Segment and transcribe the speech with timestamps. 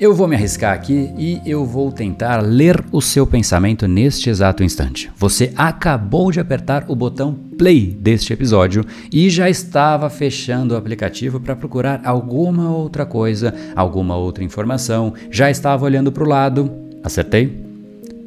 [0.00, 4.62] Eu vou me arriscar aqui e eu vou tentar ler o seu pensamento neste exato
[4.62, 5.10] instante.
[5.16, 11.40] Você acabou de apertar o botão play deste episódio e já estava fechando o aplicativo
[11.40, 16.70] para procurar alguma outra coisa, alguma outra informação, já estava olhando para o lado.
[17.02, 17.66] Acertei?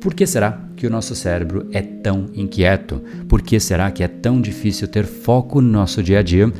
[0.02, 3.02] Por que será que o nosso cérebro é tão inquieto?
[3.30, 6.52] Por que será que é tão difícil ter foco no nosso dia a dia?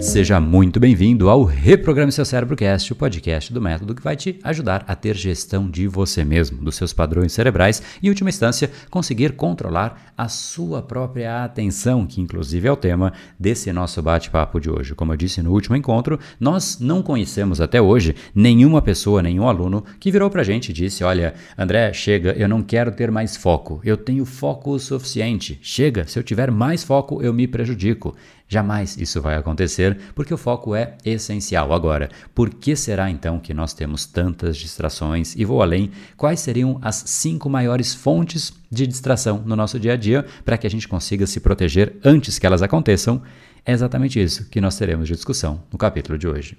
[0.00, 4.38] Seja muito bem-vindo ao Reprograme Seu Cérebro Cast, o podcast do método que vai te
[4.42, 8.70] ajudar a ter gestão de você mesmo, dos seus padrões cerebrais e, em última instância,
[8.90, 14.70] conseguir controlar a sua própria atenção, que inclusive é o tema desse nosso bate-papo de
[14.70, 14.94] hoje.
[14.94, 19.82] Como eu disse no último encontro, nós não conhecemos até hoje nenhuma pessoa, nenhum aluno
[19.98, 23.80] que virou pra gente e disse: Olha, André, chega, eu não quero ter mais foco,
[23.82, 25.58] eu tenho foco o suficiente.
[25.62, 28.14] Chega, se eu tiver mais foco, eu me prejudico.
[28.48, 31.72] Jamais isso vai acontecer porque o foco é essencial.
[31.72, 35.34] Agora, por que será então que nós temos tantas distrações?
[35.36, 39.96] E vou além, quais seriam as cinco maiores fontes de distração no nosso dia a
[39.96, 43.20] dia para que a gente consiga se proteger antes que elas aconteçam?
[43.64, 46.56] É exatamente isso que nós teremos de discussão no capítulo de hoje.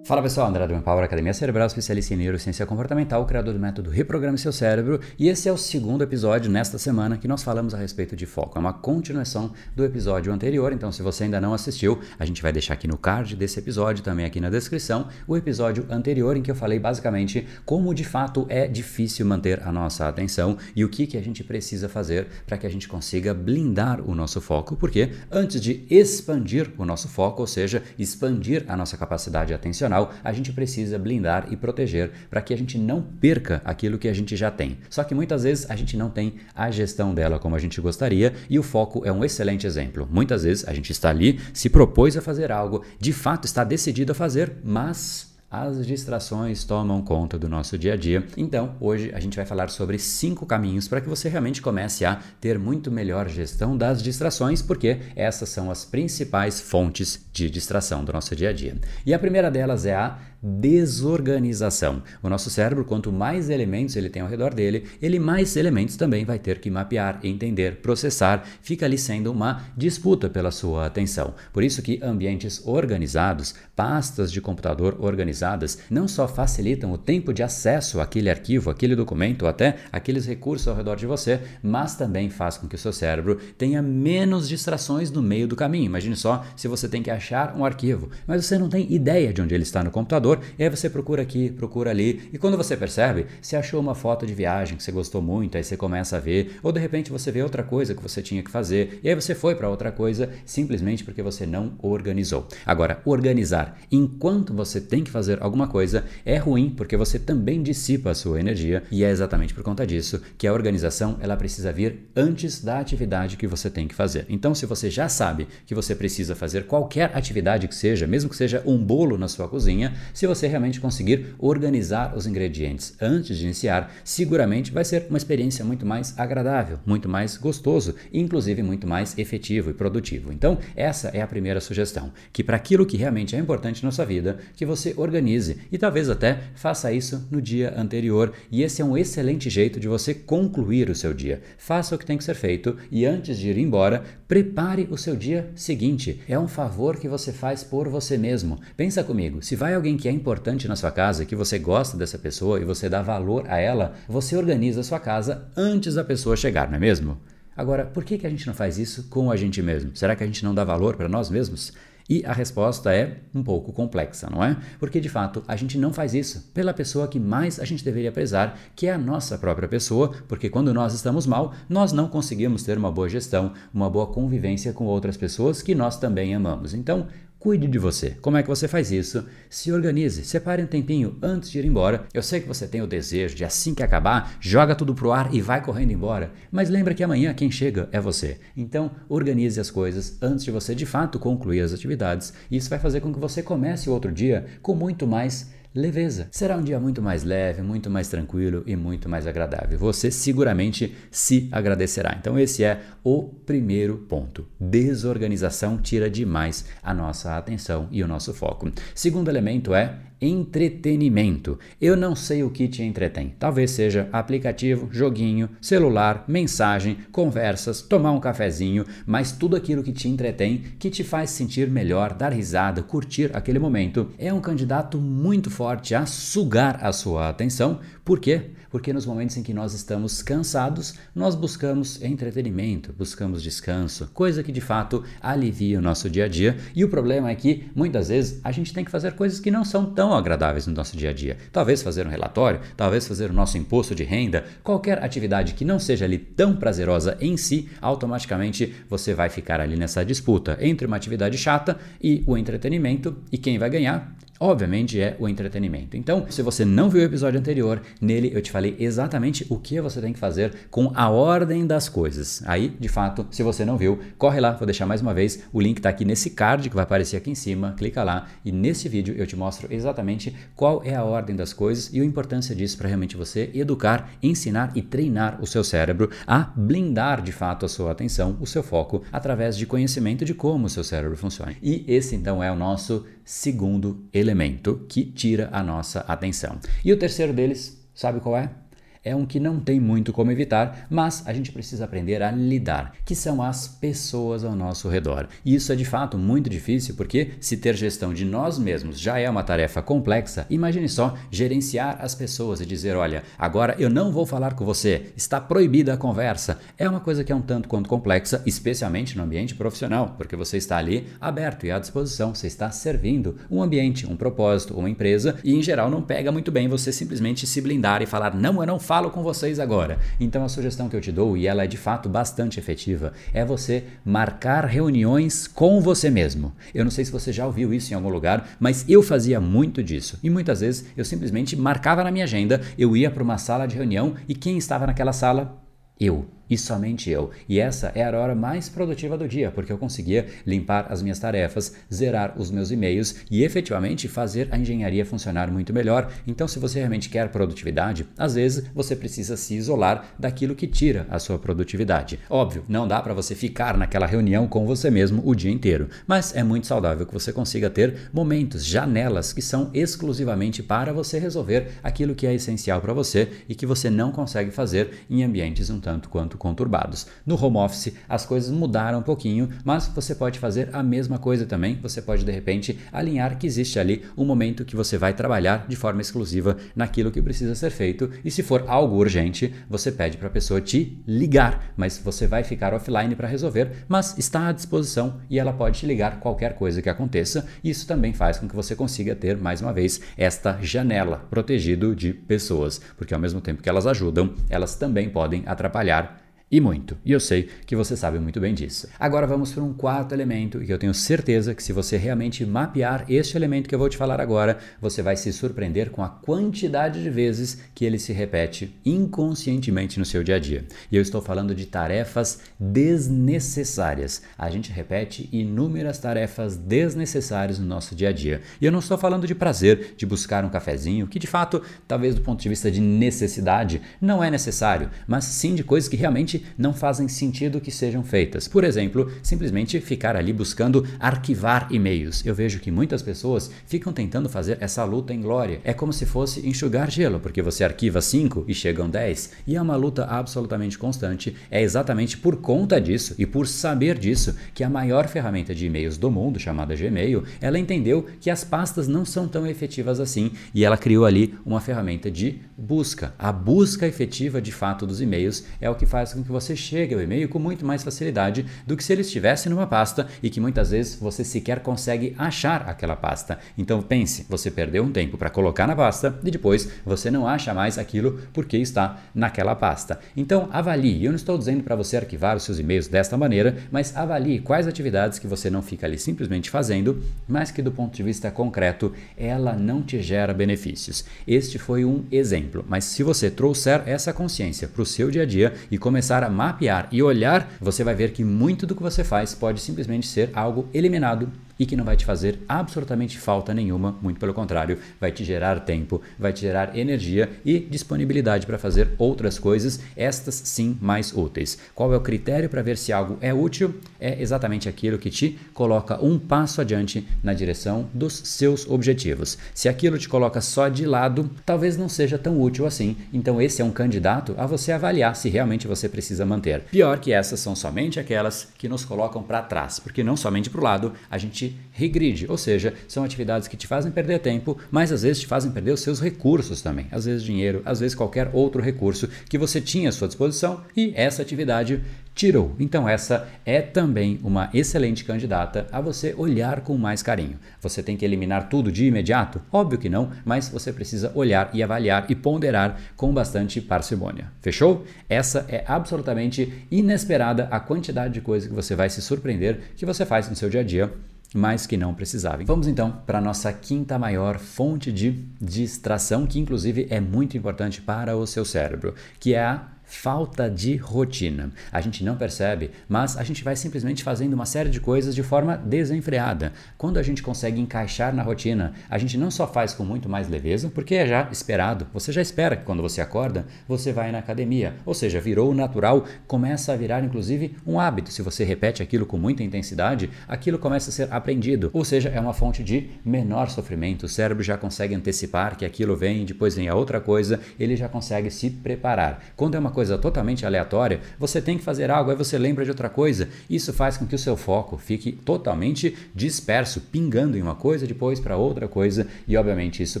[0.12, 4.36] Fala pessoal, André do Empower Academia Cerebral, especialista em neurociência comportamental, criador do método Reprograme
[4.36, 8.14] Seu Cérebro, e esse é o segundo episódio nesta semana que nós falamos a respeito
[8.14, 8.58] de foco.
[8.58, 12.52] É uma continuação do episódio anterior, então se você ainda não assistiu, a gente vai
[12.52, 16.50] deixar aqui no card desse episódio, também aqui na descrição, o episódio anterior em que
[16.50, 21.06] eu falei basicamente como de fato é difícil manter a nossa atenção e o que,
[21.06, 25.12] que a gente precisa fazer para que a gente consiga blindar o nosso foco, porque
[25.30, 30.52] antes de expandir o nosso foco, ou seja, expandir a nossa capacidade atencional, a gente
[30.52, 34.50] precisa blindar e proteger para que a gente não perca aquilo que a gente já
[34.50, 34.78] tem.
[34.88, 38.32] Só que muitas vezes a gente não tem a gestão dela como a gente gostaria
[38.48, 40.08] e o foco é um excelente exemplo.
[40.10, 44.12] Muitas vezes a gente está ali, se propôs a fazer algo, de fato está decidido
[44.12, 48.26] a fazer, mas as distrações tomam conta do nosso dia a dia.
[48.38, 52.22] Então, hoje a gente vai falar sobre cinco caminhos para que você realmente comece a
[52.40, 58.14] ter muito melhor gestão das distrações, porque essas são as principais fontes de distração do
[58.14, 58.78] nosso dia a dia.
[59.04, 62.02] E a primeira delas é a desorganização.
[62.20, 66.24] O nosso cérebro, quanto mais elementos ele tem ao redor dele, ele mais elementos também
[66.24, 68.44] vai ter que mapear, entender, processar.
[68.60, 71.34] Fica ali sendo uma disputa pela sua atenção.
[71.52, 77.42] Por isso que ambientes organizados, pastas de computador organizadas, não só facilitam o tempo de
[77.42, 82.56] acesso àquele arquivo, aquele documento, até aqueles recursos ao redor de você, mas também faz
[82.56, 85.86] com que o seu cérebro tenha menos distrações no meio do caminho.
[85.86, 89.40] Imagine só se você tem que achar um arquivo, mas você não tem ideia de
[89.40, 92.56] onde ele está no computador computador, e aí você procura aqui, procura ali, e quando
[92.56, 96.16] você percebe, você achou uma foto de viagem que você gostou muito, aí você começa
[96.16, 99.08] a ver, ou de repente você vê outra coisa que você tinha que fazer, e
[99.08, 102.46] aí você foi para outra coisa simplesmente porque você não organizou.
[102.64, 108.10] Agora, organizar enquanto você tem que fazer alguma coisa é ruim porque você também dissipa
[108.10, 112.10] a sua energia, e é exatamente por conta disso que a organização ela precisa vir
[112.14, 114.26] antes da atividade que você tem que fazer.
[114.28, 118.36] Então, se você já sabe que você precisa fazer qualquer atividade que seja, mesmo que
[118.36, 123.44] seja um bolo na sua cozinha, se você realmente conseguir organizar os ingredientes antes de
[123.44, 129.18] iniciar, seguramente vai ser uma experiência muito mais agradável, muito mais gostoso inclusive muito mais
[129.18, 130.32] efetivo e produtivo.
[130.32, 134.04] Então, essa é a primeira sugestão, que para aquilo que realmente é importante na sua
[134.04, 138.84] vida, que você organize e talvez até faça isso no dia anterior, e esse é
[138.84, 141.42] um excelente jeito de você concluir o seu dia.
[141.58, 145.16] Faça o que tem que ser feito e antes de ir embora, prepare o seu
[145.16, 146.20] dia seguinte.
[146.28, 148.60] É um favor que você faz por você mesmo.
[148.76, 152.18] Pensa comigo, se vai alguém que é importante na sua casa, que você gosta dessa
[152.18, 156.36] pessoa e você dá valor a ela, você organiza a sua casa antes da pessoa
[156.36, 157.18] chegar, não é mesmo?
[157.56, 159.96] Agora, por que, que a gente não faz isso com a gente mesmo?
[159.96, 161.72] Será que a gente não dá valor para nós mesmos?
[162.08, 164.56] E a resposta é um pouco complexa, não é?
[164.78, 168.12] Porque de fato a gente não faz isso pela pessoa que mais a gente deveria
[168.12, 172.64] prezar, que é a nossa própria pessoa, porque quando nós estamos mal, nós não conseguimos
[172.64, 176.74] ter uma boa gestão, uma boa convivência com outras pessoas que nós também amamos.
[176.74, 177.06] Então,
[177.42, 178.10] Cuide de você.
[178.22, 179.26] Como é que você faz isso?
[179.50, 182.06] Se organize, separe um tempinho antes de ir embora.
[182.14, 185.34] Eu sei que você tem o desejo de assim que acabar, joga tudo pro ar
[185.34, 186.30] e vai correndo embora.
[186.52, 188.38] Mas lembra que amanhã quem chega é você.
[188.56, 192.32] Então, organize as coisas antes de você de fato concluir as atividades.
[192.48, 196.28] Isso vai fazer com que você comece o outro dia com muito mais leveza.
[196.30, 199.78] Será um dia muito mais leve, muito mais tranquilo e muito mais agradável.
[199.78, 202.16] Você seguramente se agradecerá.
[202.18, 204.46] Então, esse é o primeiro ponto.
[204.60, 208.70] Desorganização tira demais a nossa atenção e o nosso foco.
[208.94, 211.58] Segundo elemento é entretenimento.
[211.80, 213.34] Eu não sei o que te entretém.
[213.38, 220.08] Talvez seja aplicativo, joguinho, celular, mensagem, conversas, tomar um cafezinho, mas tudo aquilo que te
[220.08, 225.50] entretém, que te faz sentir melhor, dar risada, curtir aquele momento, é um candidato muito
[225.50, 227.80] forte a sugar a sua atenção.
[228.04, 228.50] Por quê?
[228.68, 234.50] Porque nos momentos em que nós estamos cansados, nós buscamos entretenimento, buscamos descanso, coisa que
[234.50, 236.56] de fato alivia o nosso dia a dia.
[236.74, 239.64] E o problema é que muitas vezes a gente tem que fazer coisas que não
[239.64, 241.36] são tão agradáveis no nosso dia a dia.
[241.52, 245.78] Talvez fazer um relatório, talvez fazer o nosso imposto de renda, qualquer atividade que não
[245.78, 250.96] seja ali tão prazerosa em si, automaticamente você vai ficar ali nessa disputa entre uma
[250.96, 254.12] atividade chata e o entretenimento, e quem vai ganhar?
[254.42, 255.96] Obviamente é o entretenimento.
[255.96, 259.80] Então, se você não viu o episódio anterior, nele eu te falei exatamente o que
[259.80, 262.42] você tem que fazer com a ordem das coisas.
[262.44, 265.60] Aí, de fato, se você não viu, corre lá, vou deixar mais uma vez, o
[265.60, 268.88] link está aqui nesse card que vai aparecer aqui em cima, clica lá e nesse
[268.88, 272.76] vídeo eu te mostro exatamente qual é a ordem das coisas e a importância disso
[272.76, 277.68] para realmente você educar, ensinar e treinar o seu cérebro a blindar de fato a
[277.68, 281.54] sua atenção, o seu foco através de conhecimento de como o seu cérebro funciona.
[281.62, 286.58] E esse então é o nosso segundo elemento que tira a nossa atenção.
[286.84, 288.61] E o terceiro deles, sabe qual é?
[289.04, 292.94] É um que não tem muito como evitar, mas a gente precisa aprender a lidar,
[293.04, 295.28] que são as pessoas ao nosso redor.
[295.44, 299.18] E isso é de fato muito difícil porque se ter gestão de nós mesmos já
[299.18, 304.12] é uma tarefa complexa, imagine só gerenciar as pessoas e dizer, olha, agora eu não
[304.12, 306.60] vou falar com você, está proibida a conversa.
[306.78, 310.56] É uma coisa que é um tanto quanto complexa, especialmente no ambiente profissional, porque você
[310.56, 315.36] está ali aberto e à disposição, você está servindo um ambiente, um propósito, uma empresa
[315.42, 318.66] e em geral não pega muito bem você simplesmente se blindar e falar, não, eu
[318.66, 319.98] não falo falo com vocês agora.
[320.20, 323.42] Então a sugestão que eu te dou, e ela é de fato bastante efetiva, é
[323.42, 326.52] você marcar reuniões com você mesmo.
[326.74, 329.82] Eu não sei se você já ouviu isso em algum lugar, mas eu fazia muito
[329.82, 330.18] disso.
[330.22, 333.76] E muitas vezes eu simplesmente marcava na minha agenda, eu ia para uma sala de
[333.76, 335.58] reunião e quem estava naquela sala?
[335.98, 337.30] Eu e somente eu.
[337.48, 341.18] E essa era a hora mais produtiva do dia, porque eu conseguia limpar as minhas
[341.18, 346.12] tarefas, zerar os meus e-mails e efetivamente fazer a engenharia funcionar muito melhor.
[346.26, 351.06] Então, se você realmente quer produtividade, às vezes você precisa se isolar daquilo que tira
[351.08, 352.18] a sua produtividade.
[352.28, 356.36] Óbvio, não dá para você ficar naquela reunião com você mesmo o dia inteiro, mas
[356.36, 361.68] é muito saudável que você consiga ter momentos, janelas que são exclusivamente para você resolver
[361.82, 365.80] aquilo que é essencial para você e que você não consegue fazer em ambientes um
[365.80, 367.06] tanto quanto conturbados.
[367.24, 371.46] No home office as coisas mudaram um pouquinho, mas você pode fazer a mesma coisa
[371.46, 371.78] também.
[371.80, 375.76] Você pode de repente alinhar que existe ali um momento que você vai trabalhar de
[375.76, 380.26] forma exclusiva naquilo que precisa ser feito e se for algo urgente, você pede para
[380.26, 385.20] a pessoa te ligar, mas você vai ficar offline para resolver, mas está à disposição
[385.30, 387.46] e ela pode te ligar qualquer coisa que aconteça.
[387.62, 392.12] Isso também faz com que você consiga ter mais uma vez esta janela protegido de
[392.12, 396.20] pessoas, porque ao mesmo tempo que elas ajudam, elas também podem atrapalhar
[396.52, 396.98] e muito.
[397.02, 398.86] E eu sei que você sabe muito bem disso.
[399.00, 403.06] Agora vamos para um quarto elemento que eu tenho certeza que se você realmente mapear
[403.08, 407.02] este elemento que eu vou te falar agora, você vai se surpreender com a quantidade
[407.02, 410.66] de vezes que ele se repete inconscientemente no seu dia a dia.
[410.90, 414.22] E eu estou falando de tarefas desnecessárias.
[414.36, 418.42] A gente repete inúmeras tarefas desnecessárias no nosso dia a dia.
[418.60, 422.14] E eu não estou falando de prazer, de buscar um cafezinho, que de fato, talvez
[422.14, 426.41] do ponto de vista de necessidade, não é necessário, mas sim de coisas que realmente
[426.56, 428.48] não fazem sentido que sejam feitas.
[428.48, 432.24] Por exemplo, simplesmente ficar ali buscando arquivar e-mails.
[432.24, 435.60] Eu vejo que muitas pessoas ficam tentando fazer essa luta em glória.
[435.64, 439.30] É como se fosse enxugar gelo, porque você arquiva 5 e chegam 10.
[439.46, 441.36] E é uma luta absolutamente constante.
[441.50, 445.96] É exatamente por conta disso e por saber disso que a maior ferramenta de e-mails
[445.96, 450.64] do mundo, chamada Gmail, ela entendeu que as pastas não são tão efetivas assim e
[450.64, 453.14] ela criou ali uma ferramenta de busca.
[453.18, 456.94] A busca efetiva de fato dos e-mails é o que faz com que você chegue
[456.94, 460.40] ao e-mail com muito mais facilidade do que se ele estivesse numa pasta e que
[460.40, 463.38] muitas vezes você sequer consegue achar aquela pasta.
[463.56, 467.54] Então pense, você perdeu um tempo para colocar na pasta e depois você não acha
[467.54, 470.00] mais aquilo porque está naquela pasta.
[470.16, 473.96] Então avalie, eu não estou dizendo para você arquivar os seus e-mails desta maneira, mas
[473.96, 478.02] avalie quais atividades que você não fica ali simplesmente fazendo, mas que do ponto de
[478.02, 481.04] vista concreto ela não te gera benefícios.
[481.26, 485.26] Este foi um exemplo, mas se você trouxer essa consciência para o seu dia a
[485.26, 488.82] dia e começar começar a mapear e olhar, você vai ver que muito do que
[488.82, 491.28] você faz pode simplesmente ser algo eliminado
[491.62, 495.60] e que não vai te fazer absolutamente falta nenhuma, muito pelo contrário, vai te gerar
[495.60, 501.56] tempo, vai te gerar energia e disponibilidade para fazer outras coisas, estas sim mais úteis.
[501.72, 503.76] Qual é o critério para ver se algo é útil?
[504.00, 509.38] É exatamente aquilo que te coloca um passo adiante na direção dos seus objetivos.
[509.54, 512.96] Se aquilo te coloca só de lado, talvez não seja tão útil assim.
[513.12, 516.62] Então esse é um candidato a você avaliar se realmente você precisa manter.
[516.72, 520.60] Pior que essas são somente aquelas que nos colocam para trás, porque não somente para
[520.60, 524.92] o lado a gente regride, ou seja, são atividades que te fazem perder tempo, mas
[524.92, 528.30] às vezes te fazem perder os seus recursos também, às vezes dinheiro, às vezes qualquer
[528.32, 531.80] outro recurso que você tinha à sua disposição e essa atividade
[532.14, 532.54] tirou.
[532.58, 537.38] Então, essa é também uma excelente candidata a você olhar com mais carinho.
[537.60, 539.40] Você tem que eliminar tudo de imediato?
[539.50, 544.26] Óbvio que não, mas você precisa olhar e avaliar e ponderar com bastante parcimônia.
[544.40, 544.84] Fechou?
[545.08, 550.04] Essa é absolutamente inesperada a quantidade de coisas que você vai se surpreender que você
[550.04, 550.92] faz no seu dia a dia
[551.34, 552.44] mas que não precisava.
[552.44, 557.80] Vamos então para a nossa quinta maior fonte de distração, que inclusive é muito importante
[557.80, 561.50] para o seu cérebro, que é a falta de rotina.
[561.70, 565.22] A gente não percebe, mas a gente vai simplesmente fazendo uma série de coisas de
[565.22, 566.52] forma desenfreada.
[566.78, 570.28] Quando a gente consegue encaixar na rotina, a gente não só faz com muito mais
[570.28, 571.86] leveza, porque é já esperado.
[571.92, 576.04] Você já espera que quando você acorda, você vai na academia, ou seja, virou natural,
[576.26, 578.12] começa a virar inclusive um hábito.
[578.12, 582.20] Se você repete aquilo com muita intensidade, aquilo começa a ser aprendido, ou seja, é
[582.20, 584.06] uma fonte de menor sofrimento.
[584.06, 587.88] O cérebro já consegue antecipar que aquilo vem, depois vem a outra coisa, ele já
[587.88, 589.22] consegue se preparar.
[589.36, 592.70] Quando é uma coisa totalmente aleatória, você tem que fazer algo, aí você lembra de
[592.70, 593.28] outra coisa.
[593.50, 598.20] Isso faz com que o seu foco fique totalmente disperso, pingando em uma coisa, depois
[598.20, 600.00] para outra coisa, e obviamente isso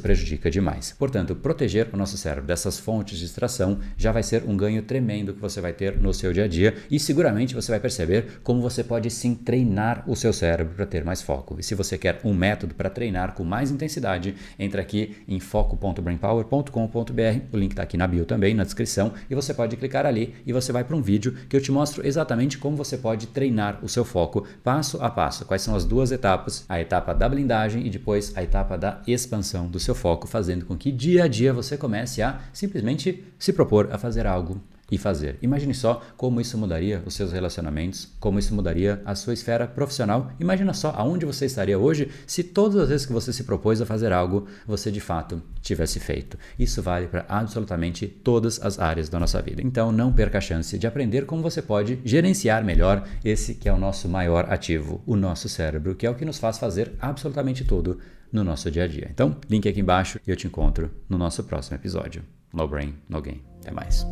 [0.00, 0.94] prejudica demais.
[0.98, 5.34] Portanto, proteger o nosso cérebro dessas fontes de distração já vai ser um ganho tremendo
[5.34, 8.60] que você vai ter no seu dia a dia, e seguramente você vai perceber como
[8.60, 11.56] você pode sim treinar o seu cérebro para ter mais foco.
[11.58, 17.40] E se você quer um método para treinar com mais intensidade, entra aqui em foco.brainpower.com.br,
[17.52, 20.34] o link está aqui na bio também, na descrição, e você pode pode clicar ali
[20.44, 23.78] e você vai para um vídeo que eu te mostro exatamente como você pode treinar
[23.80, 25.44] o seu foco passo a passo.
[25.44, 26.64] Quais são as duas etapas?
[26.68, 30.76] A etapa da blindagem e depois a etapa da expansão do seu foco, fazendo com
[30.76, 34.60] que dia a dia você comece a simplesmente se propor a fazer algo
[34.92, 35.38] e fazer.
[35.40, 40.30] Imagine só como isso mudaria os seus relacionamentos, como isso mudaria a sua esfera profissional.
[40.38, 43.86] Imagina só aonde você estaria hoje se todas as vezes que você se propôs a
[43.86, 46.36] fazer algo, você de fato tivesse feito.
[46.58, 49.62] Isso vale para absolutamente todas as áreas da nossa vida.
[49.64, 53.72] Então não perca a chance de aprender como você pode gerenciar melhor esse que é
[53.72, 57.64] o nosso maior ativo, o nosso cérebro, que é o que nos faz fazer absolutamente
[57.64, 57.98] tudo
[58.30, 59.08] no nosso dia a dia.
[59.10, 62.22] Então, link aqui embaixo e eu te encontro no nosso próximo episódio.
[62.52, 63.42] No Brain, No Game.
[63.60, 64.04] Até mais.